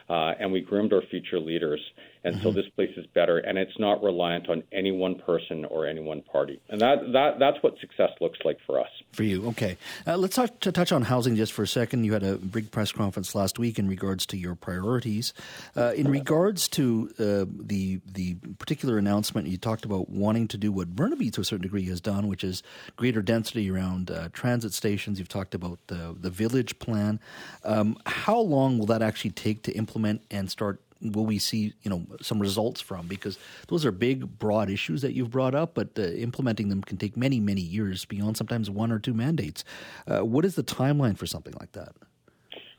uh, 0.09 0.33
and 0.39 0.51
we 0.51 0.61
groomed 0.61 0.93
our 0.93 1.01
future 1.01 1.39
leaders. 1.39 1.81
And 2.23 2.35
mm-hmm. 2.35 2.43
so 2.43 2.51
this 2.51 2.67
place 2.75 2.91
is 2.95 3.05
better, 3.07 3.37
and 3.37 3.57
it's 3.57 3.77
not 3.77 4.01
reliant 4.01 4.49
on 4.49 4.63
any 4.71 4.91
one 4.91 5.15
person 5.15 5.65
or 5.65 5.85
any 5.85 6.01
one 6.01 6.21
party. 6.21 6.61
And 6.69 6.79
that, 6.81 7.11
that 7.11 7.39
that's 7.39 7.61
what 7.61 7.77
success 7.79 8.11
looks 8.21 8.39
like 8.45 8.57
for 8.65 8.79
us. 8.79 8.89
For 9.11 9.23
you, 9.23 9.47
okay. 9.49 9.77
Uh, 10.07 10.17
let's 10.17 10.35
talk, 10.35 10.59
to 10.61 10.71
touch 10.71 10.91
on 10.91 11.03
housing 11.03 11.35
just 11.35 11.51
for 11.51 11.63
a 11.63 11.67
second. 11.67 12.05
You 12.05 12.13
had 12.13 12.23
a 12.23 12.37
big 12.37 12.71
press 12.71 12.91
conference 12.91 13.35
last 13.35 13.59
week 13.59 13.77
in 13.77 13.87
regards 13.87 14.25
to 14.27 14.37
your 14.37 14.55
priorities. 14.55 15.33
Uh, 15.75 15.93
in 15.95 16.09
regards 16.09 16.67
to 16.69 17.09
uh, 17.19 17.45
the 17.49 17.99
the 18.13 18.35
particular 18.57 18.97
announcement, 18.97 19.47
you 19.47 19.57
talked 19.57 19.83
about 19.83 20.09
wanting 20.09 20.47
to 20.49 20.57
do 20.57 20.71
what 20.71 20.95
Burnaby, 20.95 21.29
to 21.31 21.41
a 21.41 21.43
certain 21.43 21.63
degree, 21.63 21.85
has 21.85 21.99
done, 21.99 22.27
which 22.27 22.43
is 22.43 22.63
greater 22.95 23.21
density 23.21 23.69
around 23.69 24.09
uh, 24.09 24.29
transit 24.31 24.73
stations. 24.73 25.19
You've 25.19 25.27
talked 25.27 25.53
about 25.53 25.79
the 25.87 26.15
the 26.17 26.29
village 26.29 26.79
plan. 26.79 27.19
Um, 27.65 27.97
how 28.05 28.39
long 28.39 28.77
will 28.77 28.85
that 28.87 29.01
actually 29.01 29.31
take 29.31 29.63
to 29.63 29.71
implement 29.73 30.21
and 30.31 30.49
start 30.49 30.79
will 31.11 31.25
we 31.25 31.39
see 31.39 31.73
you 31.83 31.89
know 31.89 32.05
some 32.21 32.39
results 32.39 32.81
from? 32.81 33.07
Because 33.07 33.37
those 33.67 33.85
are 33.85 33.91
big, 33.91 34.39
broad 34.39 34.69
issues 34.69 35.01
that 35.01 35.13
you've 35.13 35.31
brought 35.31 35.55
up, 35.55 35.73
but 35.73 35.89
uh, 35.97 36.03
implementing 36.03 36.69
them 36.69 36.81
can 36.81 36.97
take 36.97 37.17
many, 37.17 37.39
many 37.39 37.61
years 37.61 38.05
beyond 38.05 38.37
sometimes 38.37 38.69
one 38.69 38.91
or 38.91 38.99
two 38.99 39.13
mandates. 39.13 39.63
Uh, 40.07 40.25
what 40.25 40.45
is 40.45 40.55
the 40.55 40.63
timeline 40.63 41.17
for 41.17 41.25
something 41.25 41.53
like 41.59 41.71
that? 41.73 41.93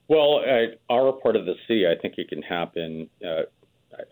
Well, 0.09 0.43
our 0.91 1.13
part 1.13 1.35
of 1.35 1.47
the 1.47 1.55
sea, 1.67 1.87
I 1.87 2.01
think 2.01 2.19
it 2.19 2.29
can 2.29 2.43
happen. 2.43 3.09
Uh, 3.25 3.43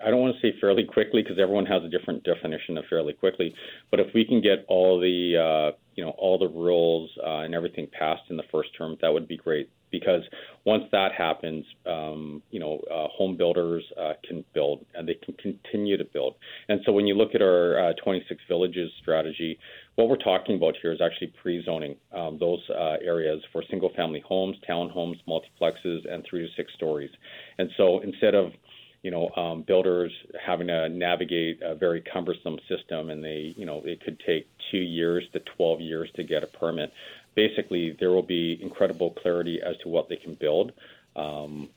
I 0.04 0.10
don't 0.10 0.20
want 0.20 0.36
to 0.36 0.40
say 0.40 0.56
fairly 0.60 0.84
quickly 0.84 1.22
because 1.22 1.38
everyone 1.38 1.66
has 1.66 1.82
a 1.82 1.88
different 1.88 2.24
definition 2.24 2.78
of 2.78 2.84
fairly 2.88 3.12
quickly. 3.12 3.54
But 3.90 4.00
if 4.00 4.14
we 4.14 4.24
can 4.24 4.40
get 4.40 4.64
all 4.68 5.00
the 5.00 5.36
uh, 5.36 5.76
you 5.94 6.04
know 6.04 6.10
all 6.18 6.38
the 6.38 6.48
rules 6.48 7.10
uh, 7.24 7.40
and 7.40 7.54
everything 7.54 7.88
passed 7.98 8.22
in 8.30 8.36
the 8.36 8.44
first 8.50 8.70
term, 8.76 8.96
that 9.00 9.12
would 9.12 9.28
be 9.28 9.36
great 9.36 9.70
because 9.92 10.22
once 10.64 10.84
that 10.90 11.12
happens, 11.12 11.64
um, 11.86 12.42
you 12.50 12.58
know, 12.58 12.80
uh, 12.90 13.06
home 13.08 13.36
builders 13.36 13.84
uh, 14.00 14.14
can 14.26 14.44
build 14.54 14.84
and 14.94 15.06
they 15.06 15.14
can 15.14 15.34
continue 15.34 15.96
to 15.96 16.04
build. 16.04 16.34
And 16.68 16.80
so 16.84 16.92
when 16.92 17.06
you 17.06 17.14
look 17.14 17.34
at 17.34 17.42
our 17.42 17.90
uh, 17.90 17.92
26 18.02 18.40
villages 18.48 18.90
strategy, 19.00 19.58
what 19.94 20.08
we're 20.08 20.16
talking 20.16 20.56
about 20.56 20.74
here 20.80 20.92
is 20.92 21.00
actually 21.00 21.32
pre-zoning 21.40 21.96
um, 22.16 22.38
those 22.40 22.60
uh, 22.70 22.96
areas 23.04 23.42
for 23.52 23.62
single-family 23.70 24.24
homes, 24.26 24.56
townhomes, 24.68 25.20
multiplexes, 25.28 26.10
and 26.10 26.24
three 26.28 26.40
to 26.40 26.48
six 26.56 26.72
stories. 26.74 27.10
And 27.58 27.68
so 27.76 28.00
instead 28.00 28.34
of 28.34 28.52
you 29.02 29.10
know, 29.10 29.30
um, 29.36 29.62
builders 29.62 30.12
having 30.44 30.68
to 30.68 30.88
navigate 30.88 31.60
a 31.62 31.74
very 31.74 32.00
cumbersome 32.00 32.58
system, 32.68 33.10
and 33.10 33.24
they, 33.24 33.54
you 33.56 33.66
know, 33.66 33.82
it 33.84 34.00
could 34.04 34.20
take 34.24 34.46
two 34.70 34.78
years 34.78 35.24
to 35.32 35.40
12 35.56 35.80
years 35.80 36.10
to 36.14 36.22
get 36.22 36.42
a 36.42 36.46
permit 36.46 36.92
basically 37.34 37.96
there 37.98 38.10
will 38.10 38.22
be 38.22 38.58
incredible 38.62 39.10
clarity 39.10 39.60
as 39.62 39.76
to 39.78 39.88
what 39.88 40.08
they 40.08 40.16
can 40.16 40.34
build. 40.34 40.72
Um, 41.16 41.68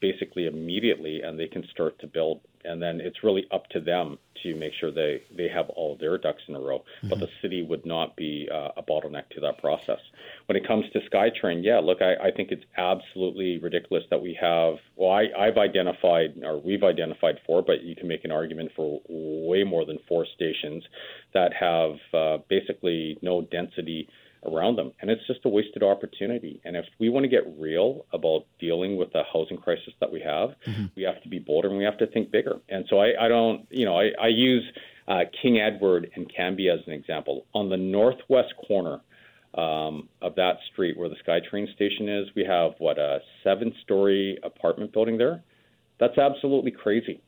basically 0.00 0.46
immediately 0.46 1.22
and 1.22 1.38
they 1.38 1.48
can 1.48 1.64
start 1.70 1.98
to 2.00 2.06
build. 2.06 2.40
And 2.64 2.82
then 2.82 3.00
it's 3.00 3.22
really 3.22 3.46
up 3.52 3.68
to 3.70 3.80
them 3.80 4.18
to 4.42 4.54
make 4.54 4.72
sure 4.80 4.90
they 4.90 5.22
they 5.36 5.48
have 5.48 5.68
all 5.70 5.96
their 6.00 6.16
ducks 6.16 6.42
in 6.48 6.56
a 6.56 6.60
row. 6.60 6.78
Mm-hmm. 6.78 7.08
but 7.10 7.20
the 7.20 7.28
city 7.42 7.62
would 7.62 7.84
not 7.84 8.16
be 8.16 8.48
uh, 8.52 8.70
a 8.76 8.82
bottleneck 8.82 9.28
to 9.30 9.40
that 9.40 9.58
process. 9.58 10.00
When 10.46 10.56
it 10.56 10.66
comes 10.66 10.86
to 10.92 11.00
skytrain 11.10 11.62
yeah 11.62 11.78
look 11.78 12.00
I, 12.00 12.14
I 12.28 12.30
think 12.30 12.50
it's 12.50 12.64
absolutely 12.76 13.58
ridiculous 13.58 14.04
that 14.10 14.20
we 14.20 14.36
have 14.40 14.76
well 14.96 15.10
I, 15.10 15.26
i've 15.38 15.56
identified 15.56 16.34
or 16.42 16.58
we've 16.58 16.82
identified 16.82 17.36
four 17.46 17.62
but 17.62 17.82
you 17.82 17.96
can 17.96 18.08
make 18.08 18.24
an 18.24 18.32
argument 18.32 18.70
for 18.76 19.00
way 19.08 19.64
more 19.64 19.84
than 19.84 19.98
four 20.08 20.26
stations 20.34 20.84
that 21.32 21.52
have 21.54 21.92
uh, 22.12 22.38
basically 22.48 23.18
no 23.22 23.42
density 23.42 24.08
around 24.46 24.76
them. 24.76 24.92
And 25.00 25.10
it's 25.10 25.26
just 25.26 25.40
a 25.44 25.48
wasted 25.48 25.82
opportunity. 25.82 26.60
And 26.64 26.76
if 26.76 26.84
we 26.98 27.08
want 27.08 27.24
to 27.24 27.28
get 27.28 27.44
real 27.58 28.06
about 28.12 28.46
dealing 28.60 28.96
with 28.96 29.12
the 29.12 29.22
housing 29.32 29.56
crisis 29.56 29.94
that 30.00 30.12
we 30.12 30.20
have, 30.20 30.50
mm-hmm. 30.66 30.86
we 30.96 31.02
have 31.02 31.22
to 31.22 31.28
be 31.28 31.38
bolder 31.38 31.68
and 31.68 31.78
we 31.78 31.84
have 31.84 31.98
to 31.98 32.06
think 32.06 32.30
bigger. 32.30 32.60
And 32.68 32.84
so 32.88 32.98
I, 32.98 33.12
I 33.24 33.28
don't, 33.28 33.66
you 33.70 33.84
know, 33.84 33.98
I, 33.98 34.10
I 34.20 34.28
use 34.28 34.64
uh, 35.08 35.20
King 35.42 35.58
Edward 35.58 36.10
and 36.14 36.30
Cambie 36.32 36.72
as 36.72 36.80
an 36.86 36.92
example. 36.92 37.46
On 37.54 37.68
the 37.68 37.76
northwest 37.76 38.54
corner, 38.66 39.00
um, 39.56 40.08
of 40.20 40.34
that 40.34 40.56
street 40.72 40.98
where 40.98 41.08
the 41.08 41.16
SkyTrain 41.26 41.72
station 41.74 42.08
is, 42.08 42.26
we 42.34 42.44
have 42.44 42.72
what 42.78 42.98
a 42.98 43.20
seven-story 43.44 44.38
apartment 44.42 44.92
building 44.92 45.16
there. 45.16 45.42
That's 46.00 46.18
absolutely 46.18 46.72
crazy. 46.72 47.20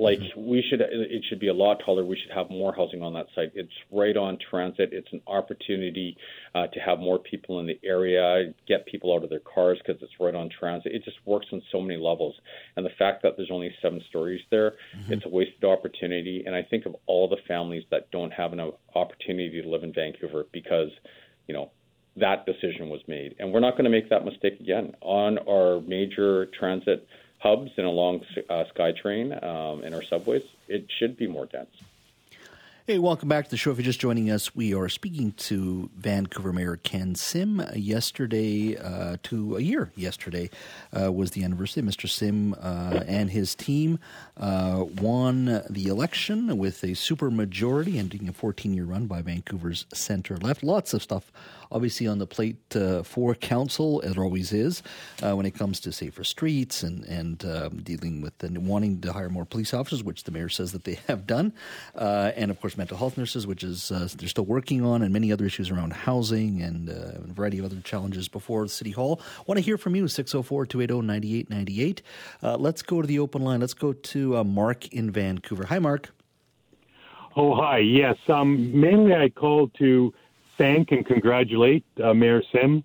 Like 0.00 0.18
mm-hmm. 0.18 0.48
we 0.48 0.64
should, 0.68 0.80
it 0.80 1.22
should 1.28 1.40
be 1.40 1.48
a 1.48 1.54
lot 1.54 1.82
taller. 1.84 2.06
We 2.06 2.18
should 2.18 2.34
have 2.34 2.48
more 2.48 2.74
housing 2.74 3.02
on 3.02 3.12
that 3.12 3.26
site. 3.34 3.52
It's 3.54 3.70
right 3.92 4.16
on 4.16 4.38
transit. 4.50 4.90
It's 4.92 5.12
an 5.12 5.20
opportunity 5.26 6.16
uh, 6.54 6.68
to 6.68 6.80
have 6.80 6.98
more 7.00 7.18
people 7.18 7.60
in 7.60 7.66
the 7.66 7.78
area, 7.84 8.54
get 8.66 8.86
people 8.86 9.14
out 9.14 9.24
of 9.24 9.28
their 9.28 9.40
cars 9.40 9.78
because 9.78 10.00
it's 10.00 10.12
right 10.18 10.34
on 10.34 10.48
transit. 10.58 10.92
It 10.92 11.04
just 11.04 11.18
works 11.26 11.48
on 11.52 11.60
so 11.70 11.82
many 11.82 12.00
levels. 12.00 12.34
And 12.76 12.86
the 12.86 12.90
fact 12.98 13.22
that 13.24 13.36
there's 13.36 13.50
only 13.52 13.74
seven 13.82 14.00
stories 14.08 14.40
there, 14.50 14.72
mm-hmm. 14.96 15.12
it's 15.12 15.26
a 15.26 15.28
wasted 15.28 15.64
opportunity. 15.64 16.44
And 16.46 16.56
I 16.56 16.62
think 16.62 16.86
of 16.86 16.96
all 17.04 17.28
the 17.28 17.36
families 17.46 17.84
that 17.90 18.10
don't 18.10 18.32
have 18.32 18.54
an 18.54 18.72
opportunity 18.94 19.60
to 19.60 19.68
live 19.68 19.82
in 19.82 19.92
Vancouver 19.92 20.46
because, 20.50 20.88
you 21.46 21.52
know, 21.52 21.72
that 22.16 22.46
decision 22.46 22.88
was 22.88 23.00
made. 23.06 23.34
And 23.38 23.52
we're 23.52 23.60
not 23.60 23.72
going 23.72 23.84
to 23.84 23.90
make 23.90 24.08
that 24.08 24.24
mistake 24.24 24.60
again 24.60 24.94
on 25.02 25.38
our 25.46 25.80
major 25.82 26.46
transit 26.58 27.06
hubs 27.40 27.72
and 27.76 27.86
along 27.86 28.24
uh, 28.48 28.64
SkyTrain 28.74 29.42
um, 29.42 29.82
and 29.82 29.94
our 29.94 30.02
subways, 30.02 30.42
it 30.68 30.86
should 30.98 31.16
be 31.16 31.26
more 31.26 31.46
dense. 31.46 31.74
Hey, 32.90 32.98
welcome 32.98 33.28
back 33.28 33.44
to 33.44 33.50
the 33.52 33.56
show. 33.56 33.70
If 33.70 33.76
you're 33.76 33.84
just 33.84 34.00
joining 34.00 34.32
us, 34.32 34.52
we 34.56 34.74
are 34.74 34.88
speaking 34.88 35.30
to 35.30 35.88
Vancouver 35.96 36.52
Mayor 36.52 36.74
Ken 36.74 37.14
Sim. 37.14 37.64
Yesterday, 37.72 38.76
uh, 38.76 39.16
to 39.22 39.58
a 39.58 39.60
year 39.60 39.92
yesterday, 39.94 40.50
uh, 41.00 41.12
was 41.12 41.30
the 41.30 41.44
anniversary. 41.44 41.84
Mr. 41.84 42.08
Sim 42.08 42.52
uh, 42.54 43.04
and 43.06 43.30
his 43.30 43.54
team 43.54 44.00
uh, 44.38 44.86
won 45.00 45.62
the 45.70 45.86
election 45.86 46.58
with 46.58 46.82
a 46.82 46.94
super 46.94 47.30
majority, 47.30 47.96
ending 47.96 48.28
a 48.28 48.32
14 48.32 48.74
year 48.74 48.86
run 48.86 49.06
by 49.06 49.22
Vancouver's 49.22 49.86
center 49.94 50.36
left. 50.38 50.64
Lots 50.64 50.92
of 50.92 51.00
stuff 51.00 51.30
obviously 51.72 52.06
on 52.06 52.18
the 52.18 52.26
plate 52.26 52.76
uh, 52.76 53.02
for 53.02 53.34
council, 53.34 54.02
as 54.04 54.16
always 54.16 54.52
is, 54.52 54.82
uh, 55.22 55.34
when 55.34 55.46
it 55.46 55.52
comes 55.52 55.80
to 55.80 55.92
safer 55.92 56.24
streets 56.24 56.82
and 56.82 57.04
and 57.04 57.44
um, 57.44 57.80
dealing 57.82 58.20
with 58.20 58.42
and 58.42 58.66
wanting 58.66 59.00
to 59.00 59.12
hire 59.12 59.28
more 59.28 59.44
police 59.44 59.72
officers, 59.72 60.02
which 60.02 60.24
the 60.24 60.30
mayor 60.30 60.48
says 60.48 60.72
that 60.72 60.84
they 60.84 60.98
have 61.06 61.26
done, 61.26 61.52
uh, 61.94 62.32
and 62.36 62.50
of 62.50 62.60
course 62.60 62.76
mental 62.80 62.96
health 62.96 63.18
nurses, 63.18 63.46
which 63.46 63.62
is 63.62 63.92
uh, 63.92 64.08
they're 64.16 64.26
still 64.26 64.46
working 64.46 64.82
on, 64.82 65.02
and 65.02 65.12
many 65.12 65.30
other 65.30 65.44
issues 65.44 65.70
around 65.70 65.92
housing 65.92 66.62
and 66.62 66.88
uh, 66.88 67.18
a 67.28 67.32
variety 67.38 67.58
of 67.58 67.66
other 67.66 67.78
challenges 67.82 68.26
before 68.26 68.66
City 68.68 68.90
Hall. 68.90 69.20
Want 69.46 69.58
to 69.58 69.62
hear 69.62 69.76
from 69.76 69.94
you? 69.94 70.04
604-280-9898. 70.04 72.00
Uh, 72.42 72.56
let's 72.56 72.80
go 72.80 73.02
to 73.02 73.06
the 73.06 73.18
open 73.18 73.42
line. 73.42 73.60
Let's 73.60 73.74
go 73.74 73.92
to 73.92 74.42
Mark 74.44 74.88
in 74.88 75.10
Vancouver. 75.10 75.66
Hi, 75.66 75.78
Mark. 75.78 76.10
Oh, 77.36 77.54
hi. 77.54 77.78
Yes. 77.78 78.16
Um, 78.28 78.80
mainly 78.80 79.14
I 79.14 79.28
called 79.28 79.74
to 79.74 80.14
thank 80.56 80.90
and 80.90 81.04
congratulate 81.04 81.84
uh, 82.02 82.14
Mayor 82.14 82.42
Sim. 82.50 82.82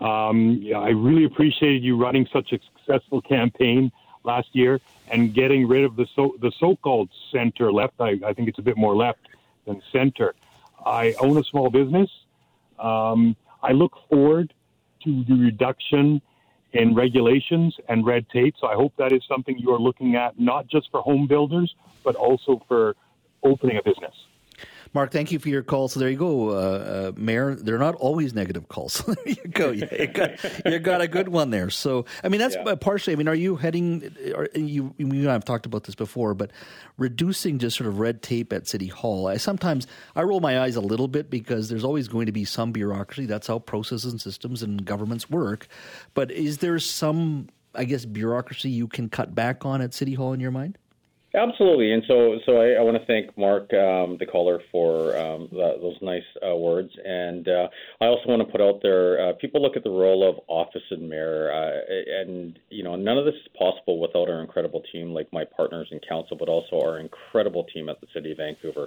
Um, 0.00 0.60
I 0.76 0.88
really 0.88 1.24
appreciated 1.24 1.84
you 1.84 1.96
running 1.96 2.26
such 2.32 2.52
a 2.52 2.58
successful 2.74 3.22
campaign 3.22 3.92
last 4.24 4.48
year 4.52 4.80
and 5.08 5.32
getting 5.32 5.68
rid 5.68 5.84
of 5.84 5.96
the 5.96 6.06
so 6.14 6.34
the 6.40 6.52
so-called 6.58 7.08
center 7.32 7.72
left. 7.72 7.94
I, 8.00 8.18
I 8.26 8.32
think 8.34 8.48
it's 8.48 8.58
a 8.58 8.62
bit 8.62 8.76
more 8.76 8.94
left 8.94 9.20
than 9.66 9.82
center. 9.92 10.34
I 10.84 11.14
own 11.20 11.36
a 11.38 11.44
small 11.44 11.70
business. 11.70 12.10
Um, 12.78 13.36
I 13.62 13.72
look 13.72 13.92
forward 14.08 14.52
to 15.04 15.24
the 15.24 15.34
reduction 15.34 16.20
in 16.72 16.94
regulations 16.94 17.76
and 17.88 18.04
red 18.06 18.28
tape. 18.30 18.54
So 18.60 18.66
I 18.66 18.74
hope 18.74 18.92
that 18.98 19.12
is 19.12 19.22
something 19.28 19.56
you 19.58 19.72
are 19.72 19.78
looking 19.78 20.14
at, 20.14 20.38
not 20.38 20.68
just 20.68 20.90
for 20.90 21.00
home 21.00 21.26
builders, 21.26 21.74
but 22.04 22.14
also 22.16 22.62
for 22.68 22.94
opening 23.42 23.78
a 23.78 23.82
business. 23.82 24.14
Mark, 24.94 25.10
thank 25.10 25.32
you 25.32 25.38
for 25.38 25.48
your 25.48 25.62
call. 25.62 25.88
So 25.88 26.00
there 26.00 26.08
you 26.08 26.16
go, 26.16 26.50
uh, 26.50 26.52
uh, 26.52 27.12
Mayor. 27.16 27.54
They're 27.54 27.78
not 27.78 27.94
always 27.96 28.34
negative 28.34 28.68
calls. 28.68 28.94
So 28.94 29.14
there 29.14 29.28
you 29.28 29.50
go. 29.50 29.70
You, 29.70 29.88
you, 29.98 30.06
got, 30.06 30.64
you, 30.64 30.78
got, 30.78 31.00
a 31.00 31.08
good 31.08 31.28
one 31.28 31.50
there. 31.50 31.70
So 31.70 32.04
I 32.24 32.28
mean, 32.28 32.40
that's 32.40 32.56
yeah. 32.56 32.74
partially. 32.76 33.12
I 33.12 33.16
mean, 33.16 33.28
are 33.28 33.34
you 33.34 33.56
heading? 33.56 34.14
Are, 34.34 34.48
you, 34.54 34.94
you 34.98 35.30
I've 35.30 35.44
talked 35.44 35.66
about 35.66 35.84
this 35.84 35.94
before, 35.94 36.34
but 36.34 36.50
reducing 36.96 37.58
just 37.58 37.76
sort 37.76 37.88
of 37.88 37.98
red 37.98 38.22
tape 38.22 38.52
at 38.52 38.66
City 38.66 38.88
Hall. 38.88 39.26
I 39.26 39.36
sometimes 39.36 39.86
I 40.14 40.22
roll 40.22 40.40
my 40.40 40.60
eyes 40.60 40.76
a 40.76 40.80
little 40.80 41.08
bit 41.08 41.30
because 41.30 41.68
there's 41.68 41.84
always 41.84 42.08
going 42.08 42.26
to 42.26 42.32
be 42.32 42.44
some 42.44 42.72
bureaucracy. 42.72 43.26
That's 43.26 43.46
how 43.46 43.58
processes 43.58 44.12
and 44.12 44.20
systems 44.20 44.62
and 44.62 44.84
governments 44.84 45.28
work. 45.30 45.68
But 46.14 46.30
is 46.30 46.58
there 46.58 46.78
some, 46.78 47.48
I 47.74 47.84
guess, 47.84 48.04
bureaucracy 48.04 48.70
you 48.70 48.88
can 48.88 49.08
cut 49.08 49.34
back 49.34 49.64
on 49.64 49.80
at 49.80 49.94
City 49.94 50.14
Hall 50.14 50.32
in 50.32 50.40
your 50.40 50.50
mind? 50.50 50.78
Absolutely, 51.34 51.92
and 51.92 52.02
so 52.06 52.38
so 52.46 52.56
I, 52.56 52.78
I 52.78 52.82
want 52.82 52.96
to 52.96 53.04
thank 53.04 53.36
Mark, 53.36 53.70
um, 53.74 54.16
the 54.18 54.24
caller, 54.24 54.60
for 54.70 55.14
um, 55.16 55.48
the, 55.50 55.76
those 55.82 55.96
nice 56.00 56.22
uh, 56.46 56.54
words, 56.54 56.90
and 57.04 57.46
uh, 57.46 57.68
I 58.00 58.06
also 58.06 58.28
want 58.28 58.40
to 58.40 58.50
put 58.50 58.62
out 58.62 58.80
there: 58.80 59.20
uh, 59.20 59.32
people 59.34 59.60
look 59.60 59.76
at 59.76 59.84
the 59.84 59.90
role 59.90 60.26
of 60.26 60.36
office 60.46 60.84
and 60.90 61.10
mayor, 61.10 61.50
uh, 61.52 62.22
and 62.22 62.58
you 62.70 62.84
know 62.84 62.94
none 62.94 63.18
of 63.18 63.24
this 63.24 63.34
is 63.34 63.48
possible 63.58 63.98
without 64.00 64.30
our 64.30 64.40
incredible 64.40 64.82
team, 64.92 65.10
like 65.10 65.30
my 65.32 65.44
partners 65.44 65.88
in 65.90 66.00
council, 66.08 66.36
but 66.38 66.48
also 66.48 66.80
our 66.80 66.98
incredible 67.00 67.64
team 67.64 67.88
at 67.88 68.00
the 68.00 68.06
City 68.14 68.30
of 68.30 68.38
Vancouver. 68.38 68.86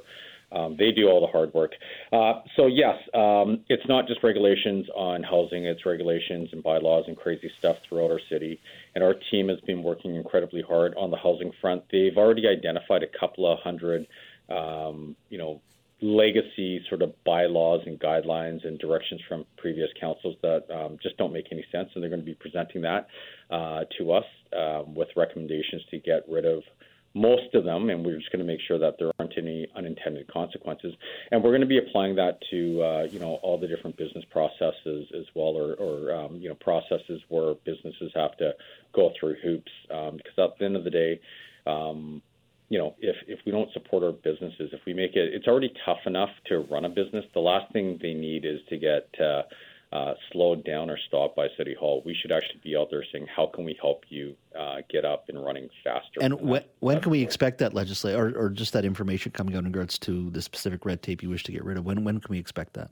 Um, 0.51 0.75
they 0.77 0.91
do 0.91 1.07
all 1.07 1.21
the 1.21 1.31
hard 1.31 1.53
work. 1.53 1.73
Uh, 2.11 2.41
so 2.55 2.67
yes, 2.67 2.95
um, 3.13 3.63
it's 3.69 3.87
not 3.87 4.07
just 4.07 4.23
regulations 4.23 4.87
on 4.95 5.23
housing; 5.23 5.65
it's 5.65 5.85
regulations 5.85 6.49
and 6.51 6.63
bylaws 6.63 7.05
and 7.07 7.15
crazy 7.15 7.51
stuff 7.59 7.77
throughout 7.87 8.11
our 8.11 8.21
city. 8.29 8.59
And 8.95 9.03
our 9.03 9.15
team 9.31 9.49
has 9.49 9.59
been 9.61 9.83
working 9.83 10.15
incredibly 10.15 10.61
hard 10.61 10.95
on 10.97 11.11
the 11.11 11.17
housing 11.17 11.51
front. 11.61 11.83
They've 11.91 12.17
already 12.17 12.47
identified 12.47 13.03
a 13.03 13.19
couple 13.19 13.51
of 13.51 13.59
hundred, 13.59 14.07
um, 14.49 15.15
you 15.29 15.37
know, 15.37 15.61
legacy 16.01 16.81
sort 16.87 17.01
of 17.01 17.13
bylaws 17.25 17.81
and 17.85 17.99
guidelines 17.99 18.65
and 18.65 18.79
directions 18.79 19.21
from 19.27 19.45
previous 19.57 19.89
councils 19.99 20.35
that 20.41 20.63
um, 20.73 20.97
just 21.03 21.17
don't 21.17 21.33
make 21.33 21.47
any 21.51 21.65
sense, 21.71 21.89
and 21.93 22.01
they're 22.01 22.09
going 22.09 22.21
to 22.21 22.25
be 22.25 22.35
presenting 22.35 22.81
that 22.81 23.07
uh, 23.49 23.83
to 23.97 24.13
us 24.13 24.25
um, 24.57 24.95
with 24.95 25.09
recommendations 25.15 25.81
to 25.91 25.99
get 25.99 26.23
rid 26.29 26.45
of 26.45 26.63
most 27.13 27.53
of 27.55 27.63
them, 27.63 27.89
and 27.89 28.05
we're 28.05 28.17
just 28.17 28.31
going 28.31 28.45
to 28.45 28.45
make 28.45 28.59
sure 28.67 28.77
that 28.77 28.95
there 28.99 29.11
aren't 29.19 29.37
any 29.37 29.67
unintended 29.75 30.31
consequences. 30.31 30.93
And 31.31 31.43
we're 31.43 31.49
going 31.49 31.61
to 31.61 31.67
be 31.67 31.79
applying 31.79 32.15
that 32.15 32.39
to 32.51 32.83
uh, 32.83 33.03
you 33.09 33.19
know 33.19 33.39
all 33.41 33.57
the 33.57 33.67
different 33.67 33.97
business 33.97 34.23
processes 34.31 35.07
as 35.17 35.25
well, 35.33 35.57
or, 35.57 35.73
or 35.75 36.13
um, 36.13 36.35
you 36.37 36.49
know 36.49 36.55
processes 36.55 37.21
where 37.29 37.55
businesses 37.65 38.11
have 38.15 38.37
to 38.37 38.51
go 38.93 39.11
through 39.19 39.35
hoops. 39.43 39.71
Um, 39.91 40.17
because 40.17 40.33
at 40.37 40.59
the 40.59 40.65
end 40.65 40.75
of 40.75 40.83
the 40.83 40.91
day, 40.91 41.19
um, 41.65 42.21
you 42.69 42.77
know, 42.77 42.95
if 42.99 43.15
if 43.27 43.39
we 43.45 43.51
don't 43.51 43.71
support 43.73 44.03
our 44.03 44.11
businesses, 44.11 44.69
if 44.71 44.81
we 44.85 44.93
make 44.93 45.15
it, 45.15 45.33
it's 45.33 45.47
already 45.47 45.73
tough 45.85 46.05
enough 46.05 46.29
to 46.45 46.59
run 46.71 46.85
a 46.85 46.89
business. 46.89 47.25
The 47.33 47.39
last 47.39 47.73
thing 47.73 47.97
they 48.01 48.13
need 48.13 48.45
is 48.45 48.59
to 48.69 48.77
get 48.77 49.09
uh, 49.19 49.43
uh, 49.91 50.13
slowed 50.31 50.63
down 50.63 50.89
or 50.89 50.97
stopped 51.07 51.35
by 51.35 51.47
City 51.57 51.73
Hall. 51.73 52.01
We 52.05 52.15
should 52.19 52.31
actually 52.31 52.59
be 52.63 52.75
out 52.75 52.89
there 52.91 53.03
saying, 53.11 53.27
how 53.35 53.47
can 53.47 53.65
we 53.65 53.77
help 53.81 54.03
you 54.09 54.35
uh, 54.57 54.77
get 54.89 55.03
up 55.03 55.25
and 55.29 55.43
running 55.43 55.69
faster? 55.83 56.19
And 56.21 56.39
when, 56.41 56.63
when 56.79 57.01
can 57.01 57.11
we 57.11 57.23
expect 57.23 57.57
that 57.59 57.73
legislation 57.73 58.19
or, 58.19 58.37
or 58.37 58.49
just 58.49 58.73
that 58.73 58.85
information 58.85 59.31
coming 59.31 59.55
out 59.55 59.59
in 59.59 59.65
regards 59.65 59.97
to 59.99 60.29
the 60.29 60.41
specific 60.41 60.85
red 60.85 61.01
tape 61.01 61.23
you 61.23 61.29
wish 61.29 61.43
to 61.45 61.51
get 61.51 61.63
rid 61.63 61.77
of? 61.77 61.85
When, 61.85 62.03
when 62.03 62.19
can 62.19 62.31
we 62.31 62.39
expect 62.39 62.73
that? 62.73 62.91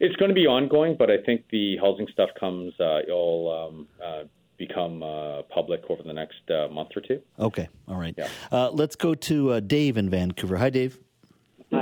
It's 0.00 0.16
going 0.16 0.28
to 0.28 0.34
be 0.34 0.46
ongoing, 0.46 0.96
but 0.98 1.10
I 1.10 1.18
think 1.18 1.44
the 1.50 1.76
housing 1.76 2.08
stuff 2.12 2.30
comes, 2.38 2.74
uh, 2.80 3.00
it'll 3.06 3.68
um, 3.68 3.88
uh, 4.04 4.24
become 4.58 5.02
uh, 5.02 5.42
public 5.42 5.82
over 5.88 6.02
the 6.02 6.12
next 6.12 6.50
uh, 6.50 6.68
month 6.68 6.90
or 6.96 7.00
two. 7.00 7.20
Okay, 7.38 7.68
all 7.88 7.96
right. 7.96 8.14
Yeah. 8.16 8.28
Uh, 8.50 8.70
let's 8.70 8.96
go 8.96 9.14
to 9.14 9.52
uh, 9.52 9.60
Dave 9.60 9.96
in 9.96 10.10
Vancouver. 10.10 10.56
Hi, 10.56 10.70
Dave. 10.70 10.98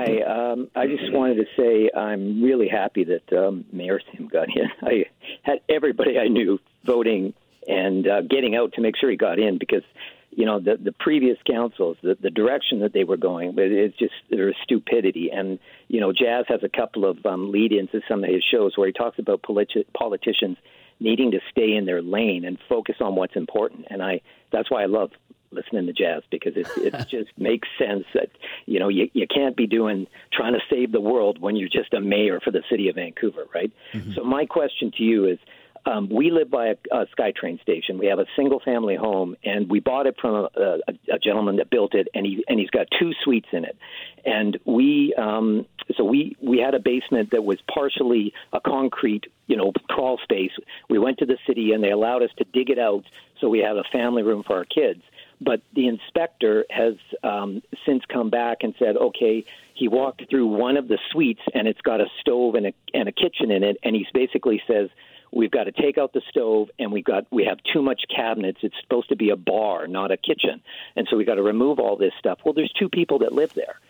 Hi. 0.03 0.23
Um, 0.23 0.69
I 0.75 0.87
just 0.87 1.13
wanted 1.13 1.37
to 1.37 1.45
say 1.57 1.91
I'm 1.97 2.43
really 2.43 2.69
happy 2.69 3.05
that 3.05 3.37
um, 3.37 3.65
Mayor 3.73 4.01
Sim 4.13 4.29
got 4.29 4.49
in. 4.49 4.67
I 4.83 5.05
had 5.43 5.61
everybody 5.69 6.19
I 6.19 6.29
knew 6.29 6.59
voting 6.85 7.35
and 7.69 8.07
uh, 8.09 8.23
getting 8.23 8.57
out 8.57 8.73
to 8.75 8.81
make 8.81 8.97
sure 8.97 9.11
he 9.11 9.17
got 9.17 9.39
in 9.39 9.59
because 9.59 9.85
you 10.31 10.47
know 10.47 10.59
the 10.59 10.77
the 10.83 10.93
previous 10.93 11.37
councils 11.47 11.97
the 12.03 12.17
the 12.21 12.31
direction 12.31 12.81
that 12.81 12.93
they 12.93 13.05
were 13.05 13.19
going 13.19 13.55
it's 13.57 13.97
just 13.99 14.15
there's 14.31 14.57
stupidity 14.65 15.31
and 15.31 15.61
you 15.89 16.01
know 16.01 16.13
Jas 16.13 16.47
has 16.49 16.61
a 16.65 16.69
couple 16.69 17.05
of 17.05 17.25
um, 17.25 17.53
lead 17.53 17.73
ins 17.73 17.91
to 17.91 18.01
some 18.09 18.25
of 18.25 18.31
his 18.31 18.43
shows 18.43 18.73
where 18.77 18.89
he 18.89 18.93
talks 18.93 19.19
about 19.21 19.43
politi- 19.43 19.85
politicians 19.97 20.57
needing 20.99 21.31
to 21.33 21.39
stay 21.51 21.77
in 21.77 21.85
their 21.85 22.03
lane 22.03 22.45
and 22.45 22.59
focus 22.69 22.97
on 23.01 23.15
what's 23.15 23.37
important 23.37 23.87
and 23.91 24.03
I 24.03 24.23
that's 24.51 24.71
why 24.71 24.83
I 24.83 24.87
love 24.87 25.11
listening 25.53 25.87
to 25.87 25.93
Jas 25.93 26.23
because 26.31 26.57
it 26.57 26.67
it 26.77 26.93
just 27.11 27.31
makes 27.39 27.69
sense 27.79 28.05
that 28.15 28.31
you 28.67 28.79
know 28.79 28.89
you 28.89 29.09
you 29.13 29.27
can't 29.27 29.57
be 29.57 29.67
doing 29.67 30.07
trying 30.33 30.55
to 30.55 30.61
save 30.71 30.93
the 30.93 31.01
world 31.01 31.41
when 31.41 31.57
you're 31.57 31.69
just 31.69 31.93
a 31.95 32.01
mayor 32.01 32.41
for 32.41 32.51
the 32.51 32.63
city 32.71 32.89
of 32.89 32.97
Vancouver, 32.97 33.47
right? 33.55 33.73
Mm-hmm. 33.93 34.15
So 34.15 34.25
my 34.25 34.47
question 34.47 34.93
to 34.97 35.03
you 35.03 35.27
is. 35.27 35.39
Um, 35.85 36.09
we 36.09 36.31
live 36.31 36.49
by 36.49 36.69
a, 36.69 36.77
a 36.93 37.07
SkyTrain 37.07 37.61
station. 37.61 37.99
We 37.99 38.07
have 38.07 38.21
a 38.21 38.27
single-family 38.37 38.95
home, 38.95 39.35
and 39.43 39.69
we 39.69 39.81
bought 39.81 40.07
it 40.07 40.15
from 40.21 40.47
a, 40.55 40.79
a, 40.87 41.15
a 41.15 41.19
gentleman 41.19 41.57
that 41.57 41.71
built 41.71 41.97
it, 41.97 42.07
and 42.15 42.25
he 42.25 42.45
and 42.47 42.61
he's 42.61 42.71
got 42.71 42.87
two 43.01 43.11
suites 43.25 43.49
in 43.51 43.65
it. 43.65 43.77
And 44.25 44.61
we, 44.65 45.13
um, 45.19 45.67
so 45.97 46.05
we 46.05 46.37
we 46.41 46.59
had 46.59 46.75
a 46.75 46.79
basement 46.79 47.33
that 47.33 47.43
was 47.43 47.59
partially 47.63 48.33
a 48.53 48.61
concrete, 48.61 49.25
you 49.49 49.57
know, 49.57 49.73
crawl 49.89 50.19
space. 50.23 50.53
We 50.89 51.01
went 51.01 51.19
to 51.19 51.27
the 51.27 51.39
city, 51.49 51.73
and 51.73 51.83
they 51.83 51.91
allowed 51.91 52.23
us 52.23 52.31
to 52.37 52.45
dig 52.45 52.71
it 52.71 52.79
out 52.79 53.05
so 53.43 53.49
we 53.49 53.59
have 53.59 53.77
a 53.77 53.85
family 53.93 54.23
room 54.23 54.45
for 54.47 54.57
our 54.57 54.65
kids. 54.65 55.03
But 55.45 55.63
the 55.75 55.89
inspector 55.89 56.65
has 56.71 56.95
um, 57.23 57.63
since 57.85 58.03
come 58.13 58.31
back 58.31 58.59
and 58.63 58.75
said, 58.79 58.97
okay, 58.97 59.45
he 59.75 59.89
walked 59.89 60.29
through 60.31 60.47
one 60.47 60.77
of 60.77 60.89
the 60.89 60.99
suites 61.11 61.41
and 61.55 61.67
it's 61.67 61.81
got 61.81 62.01
a 62.01 62.07
stove 62.21 62.55
and 62.55 62.67
a, 62.67 62.73
and 62.95 63.09
a 63.09 63.13
kitchen 63.13 63.51
in 63.51 63.63
it, 63.63 63.79
and 63.83 63.97
he 63.97 64.07
basically 64.15 64.63
says, 64.67 64.89
we've 65.33 65.51
got 65.51 65.65
to 65.65 65.73
take 65.73 65.99
out 65.99 66.13
the 66.13 66.21
stove 66.29 66.69
and 66.79 66.93
we've 66.93 67.05
got 67.05 67.27
we 67.31 67.45
have 67.45 67.59
too 67.73 67.83
much 67.83 68.03
cabinets. 68.15 68.59
It's 68.63 68.75
supposed 68.83 69.09
to 69.09 69.17
be 69.17 69.31
a 69.31 69.37
bar 69.37 69.87
not 69.87 70.11
a 70.13 70.17
kitchen. 70.17 70.61
And 70.95 71.09
so 71.11 71.17
we've 71.17 71.27
got 71.27 71.37
to 71.37 71.43
remove 71.43 71.79
all 71.79 71.97
this 71.97 72.13
stuff. 72.19 72.39
Well 72.45 72.55
there's 72.55 72.73
two 72.73 72.89
people 72.89 73.21
that 73.21 73.33
live 73.33 73.55
there. 73.55 73.81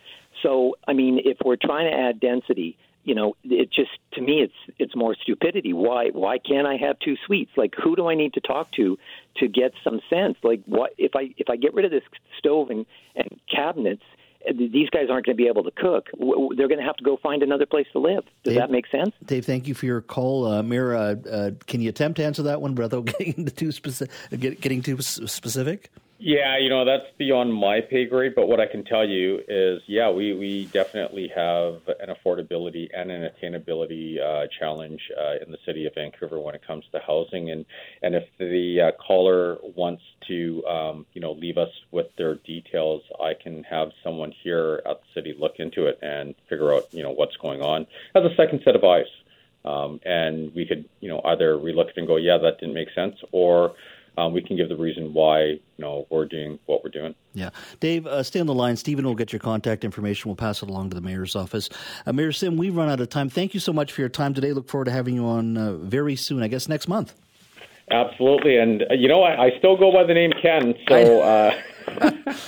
So 0.41 0.77
i 0.87 0.93
mean 0.93 1.19
if 1.23 1.37
we're 1.43 1.57
trying 1.57 1.91
to 1.91 1.97
add 1.97 2.19
density 2.19 2.77
you 3.03 3.15
know, 3.15 3.35
it 3.43 3.71
just 3.71 3.91
to 4.13 4.21
me 4.21 4.41
it's 4.41 4.75
it's 4.79 4.95
more 4.95 5.15
stupidity. 5.21 5.73
Why 5.73 6.09
why 6.13 6.37
can't 6.37 6.67
I 6.67 6.77
have 6.77 6.97
two 6.99 7.15
suites? 7.25 7.51
Like 7.57 7.73
who 7.81 7.95
do 7.95 8.07
I 8.07 8.15
need 8.15 8.33
to 8.33 8.41
talk 8.41 8.71
to 8.73 8.97
to 9.37 9.47
get 9.47 9.73
some 9.83 9.99
sense? 10.09 10.37
Like 10.43 10.61
what 10.65 10.93
if 10.97 11.15
I 11.15 11.33
if 11.37 11.49
I 11.49 11.55
get 11.55 11.73
rid 11.73 11.85
of 11.85 11.91
this 11.91 12.03
stove 12.37 12.69
and, 12.69 12.85
and 13.15 13.27
cabinets? 13.53 14.03
These 14.45 14.89
guys 14.89 15.05
aren't 15.09 15.25
going 15.25 15.37
to 15.37 15.41
be 15.41 15.47
able 15.47 15.63
to 15.63 15.71
cook. 15.71 16.07
They're 16.57 16.67
going 16.67 16.79
to 16.79 16.85
have 16.85 16.97
to 16.97 17.03
go 17.05 17.15
find 17.23 17.43
another 17.43 17.65
place 17.65 17.87
to 17.93 17.99
live. 17.99 18.25
Does 18.43 18.51
Dave, 18.51 18.57
that 18.57 18.71
make 18.71 18.85
sense? 18.87 19.11
Dave, 19.25 19.45
thank 19.45 19.69
you 19.69 19.73
for 19.73 19.85
your 19.85 20.01
call. 20.01 20.45
Uh, 20.45 20.61
Mira, 20.61 21.17
uh, 21.31 21.51
can 21.65 21.79
you 21.79 21.87
attempt 21.87 22.17
to 22.17 22.25
answer 22.25 22.43
that 22.43 22.59
one 22.59 22.75
without 22.75 23.05
getting 23.19 23.45
too 23.45 23.71
specific? 23.71 24.11
Getting 24.37 24.81
too 24.81 25.01
specific? 25.01 25.91
Yeah, 26.19 26.57
you 26.57 26.69
know, 26.69 26.85
that's 26.85 27.11
beyond 27.17 27.53
my 27.53 27.81
pay 27.81 28.05
grade, 28.05 28.33
but 28.33 28.47
what 28.47 28.61
I 28.61 28.65
can 28.65 28.85
tell 28.85 29.05
you 29.05 29.41
is, 29.47 29.81
yeah, 29.87 30.09
we, 30.09 30.33
we 30.33 30.65
definitely 30.67 31.29
have 31.35 31.81
an 31.99 32.15
affordability 32.15 32.87
and 32.95 33.11
an 33.11 33.29
attainability 33.29 34.21
uh, 34.21 34.47
challenge 34.57 35.01
uh, 35.19 35.43
in 35.45 35.51
the 35.51 35.57
city 35.65 35.85
of 35.85 35.95
Vancouver 35.95 36.39
when 36.39 36.55
it 36.55 36.65
comes 36.65 36.85
to 36.93 36.99
housing. 36.99 37.49
And, 37.49 37.65
and 38.03 38.15
if 38.15 38.23
the 38.37 38.79
uh, 38.79 38.91
caller 39.03 39.57
wants 39.75 40.03
to, 40.27 40.65
um, 40.65 41.05
you 41.13 41.19
know, 41.19 41.33
leave 41.33 41.57
us 41.57 41.71
with 41.91 42.07
their 42.17 42.35
details, 42.35 43.01
I 43.19 43.33
can 43.33 43.63
have 43.65 43.91
someone 44.01 44.33
here 44.43 44.81
at 44.85 45.01
the 45.01 45.07
city 45.19 45.35
look 45.37 45.55
into 45.57 45.87
it 45.87 45.99
and 46.01 46.35
figure 46.47 46.73
out, 46.73 46.93
you 46.93 47.03
know, 47.03 47.11
what's 47.11 47.35
going 47.37 47.61
on 47.61 47.85
as 48.15 48.23
a 48.23 48.33
second 48.37 48.61
set 48.63 48.75
of 48.77 48.83
eyes. 48.85 49.11
Um, 49.65 49.99
and 50.05 50.53
we 50.55 50.65
could, 50.65 50.87
you 51.01 51.09
know, 51.09 51.21
either 51.25 51.57
relook 51.57 51.89
it 51.89 51.97
and 51.97 52.07
go, 52.07 52.17
yeah, 52.17 52.37
that 52.37 52.59
didn't 52.59 52.75
make 52.75 52.89
sense, 52.93 53.15
or 53.31 53.73
um, 54.17 54.33
we 54.33 54.41
can 54.41 54.55
give 54.57 54.69
the 54.69 54.77
reason 54.77 55.13
why 55.13 55.41
you 55.43 55.59
know 55.77 56.07
we're 56.09 56.25
doing 56.25 56.59
what 56.65 56.83
we're 56.83 56.89
doing. 56.89 57.15
Yeah, 57.33 57.49
Dave, 57.79 58.05
uh, 58.05 58.23
stay 58.23 58.39
on 58.39 58.47
the 58.47 58.53
line. 58.53 58.75
Stephen 58.75 59.05
will 59.05 59.15
get 59.15 59.33
your 59.33 59.39
contact 59.39 59.83
information. 59.83 60.29
We'll 60.29 60.35
pass 60.35 60.61
it 60.61 60.69
along 60.69 60.89
to 60.89 60.95
the 60.95 61.01
mayor's 61.01 61.35
office. 61.35 61.69
Uh, 62.05 62.13
Mayor 62.13 62.31
Sim, 62.31 62.57
we've 62.57 62.75
run 62.75 62.89
out 62.89 62.99
of 62.99 63.09
time. 63.09 63.29
Thank 63.29 63.53
you 63.53 63.59
so 63.59 63.73
much 63.73 63.91
for 63.91 64.01
your 64.01 64.09
time 64.09 64.33
today. 64.33 64.53
Look 64.53 64.69
forward 64.69 64.85
to 64.85 64.91
having 64.91 65.15
you 65.15 65.25
on 65.25 65.57
uh, 65.57 65.73
very 65.73 66.15
soon. 66.15 66.43
I 66.43 66.47
guess 66.47 66.67
next 66.67 66.87
month. 66.87 67.13
Absolutely, 67.91 68.57
and 68.57 68.83
uh, 68.83 68.93
you 68.93 69.07
know 69.07 69.23
I, 69.23 69.47
I, 69.47 69.57
still 69.57 69.75
go 69.77 69.91
by 69.91 70.03
the 70.03 70.13
name 70.13 70.31
Ken, 70.41 70.73
so. 70.87 71.51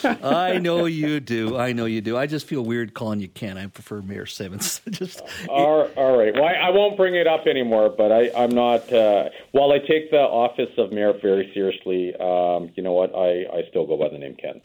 I 0.03 0.59
know 0.59 0.85
you 0.85 1.19
do. 1.19 1.57
I 1.57 1.73
know 1.73 1.85
you 1.85 2.01
do. 2.01 2.17
I 2.17 2.27
just 2.27 2.45
feel 2.47 2.63
weird 2.63 2.93
calling 2.93 3.19
you 3.19 3.27
Ken. 3.27 3.57
I 3.57 3.67
prefer 3.67 4.01
Mayor 4.01 4.25
Simmons. 4.25 4.81
just 4.89 5.21
all, 5.49 5.89
all 5.95 6.17
right. 6.17 6.33
Well, 6.33 6.45
I, 6.45 6.53
I, 6.53 6.69
won't 6.69 6.97
bring 6.97 7.15
it 7.15 7.27
up 7.27 7.47
anymore. 7.47 7.89
But 7.89 8.11
I, 8.11 8.31
I'm 8.35 8.51
not. 8.51 8.91
Uh, 8.91 9.29
while 9.51 9.71
I 9.71 9.79
take 9.79 10.11
the 10.11 10.17
office 10.19 10.71
of 10.77 10.91
mayor 10.91 11.13
very 11.21 11.51
seriously, 11.53 12.15
um, 12.15 12.71
you 12.75 12.83
know 12.83 12.93
what? 12.93 13.13
I, 13.15 13.45
I 13.57 13.63
still 13.69 13.85
go 13.85 13.97
by 13.97 14.09
the 14.09 14.17
name 14.17 14.35
Ken. 14.35 14.61